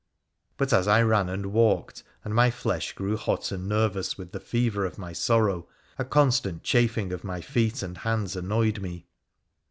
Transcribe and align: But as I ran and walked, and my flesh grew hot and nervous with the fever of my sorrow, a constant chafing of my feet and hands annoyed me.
But 0.57 0.73
as 0.73 0.87
I 0.87 1.03
ran 1.03 1.29
and 1.29 1.53
walked, 1.53 2.01
and 2.23 2.33
my 2.33 2.49
flesh 2.49 2.93
grew 2.93 3.15
hot 3.17 3.51
and 3.51 3.69
nervous 3.69 4.17
with 4.17 4.31
the 4.31 4.39
fever 4.39 4.83
of 4.83 4.97
my 4.97 5.13
sorrow, 5.13 5.67
a 5.99 6.05
constant 6.05 6.63
chafing 6.63 7.13
of 7.13 7.23
my 7.23 7.39
feet 7.39 7.83
and 7.83 7.99
hands 7.99 8.35
annoyed 8.35 8.81
me. 8.81 9.05